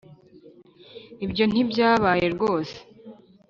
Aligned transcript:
ibyo 1.25 1.43
ntibyabaye 1.47 2.25
rwose 2.35 2.77